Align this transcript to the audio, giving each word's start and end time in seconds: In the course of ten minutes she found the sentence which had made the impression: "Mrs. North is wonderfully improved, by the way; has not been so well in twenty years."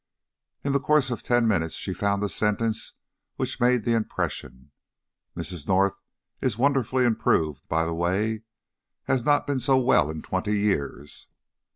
In 0.63 0.71
the 0.73 0.79
course 0.79 1.11
of 1.11 1.21
ten 1.21 1.47
minutes 1.47 1.75
she 1.75 1.93
found 1.93 2.23
the 2.23 2.29
sentence 2.31 2.93
which 3.35 3.57
had 3.57 3.61
made 3.61 3.83
the 3.83 3.93
impression: 3.93 4.71
"Mrs. 5.37 5.67
North 5.67 6.01
is 6.41 6.57
wonderfully 6.57 7.05
improved, 7.05 7.69
by 7.69 7.85
the 7.85 7.93
way; 7.93 8.41
has 9.03 9.23
not 9.23 9.45
been 9.45 9.59
so 9.59 9.77
well 9.77 10.09
in 10.09 10.23
twenty 10.23 10.57
years." 10.57 11.27